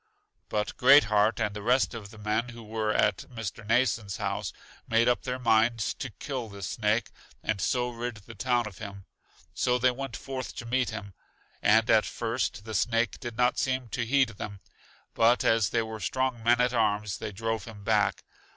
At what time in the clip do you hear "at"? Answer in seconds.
2.91-3.17, 11.87-12.07, 16.59-16.73